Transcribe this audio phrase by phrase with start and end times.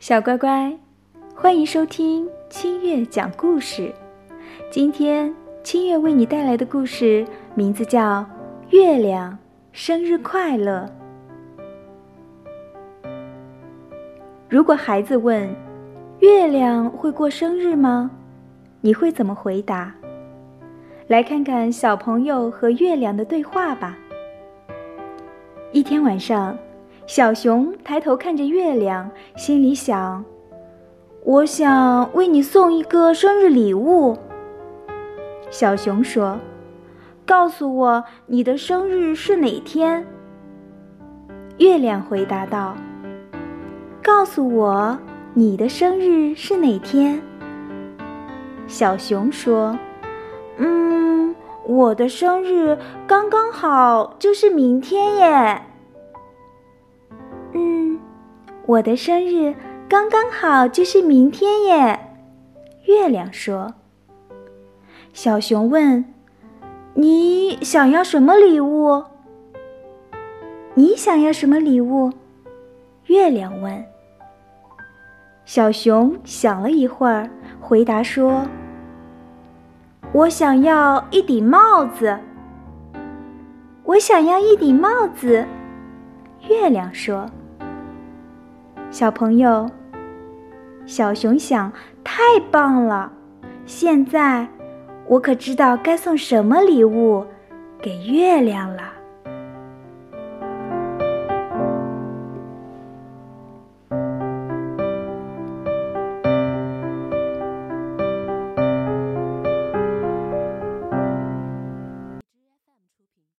[0.00, 0.74] 小乖乖，
[1.36, 3.92] 欢迎收听清月讲故事。
[4.70, 7.22] 今天清月为你带来的故事
[7.54, 8.20] 名字叫
[8.70, 9.36] 《月亮
[9.72, 10.90] 生日快乐》。
[14.48, 15.54] 如果孩子问
[16.20, 18.10] ：“月亮会过生日吗？”
[18.80, 19.94] 你会怎么回答？
[21.08, 23.98] 来看看小朋友和月亮的对话吧。
[25.72, 26.56] 一天晚上。
[27.06, 30.24] 小熊抬头看着月亮，心里想
[31.24, 34.16] ：“我想为你送一个生日礼物。”
[35.50, 36.38] 小熊说
[37.26, 40.06] ：“告诉我你的生日是哪天？”
[41.58, 42.76] 月亮回答道
[44.02, 44.96] ：“告诉我
[45.34, 47.20] 你的生日是哪天？”
[48.68, 49.76] 小熊说
[50.58, 51.34] ：“嗯，
[51.66, 55.62] 我的生日刚刚好就是明天耶。”
[58.70, 59.52] 我的生日
[59.88, 61.98] 刚刚好，就是明天耶。
[62.84, 63.74] 月亮说。
[65.12, 66.04] 小熊问
[66.94, 69.02] ：“你想要什么礼物？”
[70.74, 72.12] 你想要什么礼物？
[73.06, 73.84] 月亮问。
[75.44, 77.28] 小熊想了一会儿，
[77.60, 78.46] 回答说
[80.14, 82.16] ：“我想要一顶帽子。”
[83.82, 85.44] 我想要一顶帽子。
[86.48, 87.28] 月亮说。
[88.90, 89.70] 小朋友，
[90.84, 93.12] 小熊想：太棒了！
[93.64, 94.48] 现在
[95.06, 97.24] 我可知道该送什么礼物
[97.80, 98.82] 给月亮了。